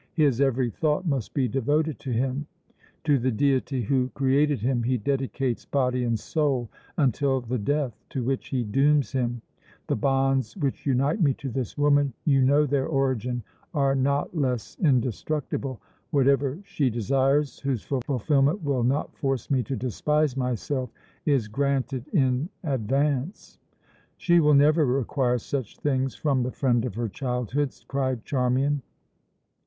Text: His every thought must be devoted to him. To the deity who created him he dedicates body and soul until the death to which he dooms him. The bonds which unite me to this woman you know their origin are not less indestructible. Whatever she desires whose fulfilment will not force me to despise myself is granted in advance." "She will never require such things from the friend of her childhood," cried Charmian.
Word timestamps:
His 0.13 0.41
every 0.41 0.71
thought 0.71 1.05
must 1.05 1.31
be 1.31 1.47
devoted 1.47 1.99
to 1.99 2.09
him. 2.11 2.47
To 3.03 3.19
the 3.19 3.29
deity 3.29 3.83
who 3.83 4.09
created 4.15 4.59
him 4.59 4.81
he 4.81 4.97
dedicates 4.97 5.63
body 5.63 6.03
and 6.03 6.17
soul 6.17 6.71
until 6.97 7.39
the 7.39 7.59
death 7.59 8.03
to 8.09 8.23
which 8.23 8.47
he 8.47 8.63
dooms 8.63 9.11
him. 9.11 9.43
The 9.85 9.95
bonds 9.95 10.57
which 10.57 10.87
unite 10.87 11.21
me 11.21 11.35
to 11.35 11.49
this 11.49 11.77
woman 11.77 12.13
you 12.25 12.41
know 12.41 12.65
their 12.65 12.87
origin 12.87 13.43
are 13.75 13.93
not 13.93 14.35
less 14.35 14.75
indestructible. 14.79 15.79
Whatever 16.09 16.57
she 16.65 16.89
desires 16.89 17.59
whose 17.59 17.83
fulfilment 17.83 18.63
will 18.63 18.83
not 18.83 19.15
force 19.15 19.51
me 19.51 19.61
to 19.65 19.75
despise 19.75 20.35
myself 20.35 20.89
is 21.27 21.47
granted 21.47 22.07
in 22.07 22.49
advance." 22.63 23.59
"She 24.17 24.39
will 24.39 24.55
never 24.55 24.83
require 24.83 25.37
such 25.37 25.77
things 25.77 26.15
from 26.15 26.41
the 26.41 26.49
friend 26.51 26.85
of 26.85 26.95
her 26.95 27.07
childhood," 27.07 27.75
cried 27.87 28.25
Charmian. 28.25 28.81